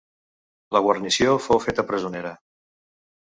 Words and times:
La 0.75 0.79
guarnició 0.85 1.35
fou 1.49 1.61
feta 1.67 1.85
presonera. 1.93 2.33